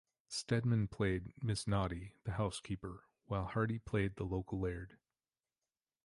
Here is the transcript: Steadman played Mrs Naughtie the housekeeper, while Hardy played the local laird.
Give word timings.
Steadman 0.29 0.87
played 0.87 1.31
Mrs 1.43 1.67
Naughtie 1.67 2.15
the 2.23 2.31
housekeeper, 2.31 3.03
while 3.27 3.45
Hardy 3.45 3.77
played 3.77 4.15
the 4.15 4.25
local 4.25 4.59
laird. 4.59 4.97